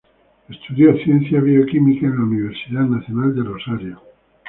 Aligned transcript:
Estudió 0.49 0.97
Ciencias 0.97 1.43
Bioquímicas 1.43 2.05
en 2.05 2.15
la 2.15 2.23
Universidad 2.23 2.85
Nacional 2.85 3.35
de 3.35 3.43
Rosario. 3.43 4.01